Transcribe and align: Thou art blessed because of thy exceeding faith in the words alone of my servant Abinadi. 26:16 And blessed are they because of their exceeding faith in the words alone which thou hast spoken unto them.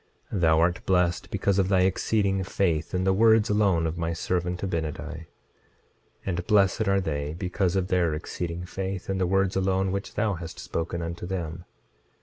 Thou 0.31 0.59
art 0.59 0.83
blessed 0.87 1.29
because 1.29 1.59
of 1.59 1.69
thy 1.69 1.81
exceeding 1.81 2.43
faith 2.43 2.95
in 2.95 3.03
the 3.03 3.13
words 3.13 3.51
alone 3.51 3.85
of 3.85 3.99
my 3.99 4.13
servant 4.13 4.63
Abinadi. 4.63 4.97
26:16 5.25 5.25
And 6.25 6.47
blessed 6.47 6.87
are 6.87 6.99
they 6.99 7.35
because 7.37 7.75
of 7.75 7.89
their 7.89 8.15
exceeding 8.15 8.65
faith 8.65 9.11
in 9.11 9.19
the 9.19 9.27
words 9.27 9.55
alone 9.55 9.91
which 9.91 10.15
thou 10.15 10.33
hast 10.33 10.57
spoken 10.57 11.03
unto 11.03 11.27
them. 11.27 11.65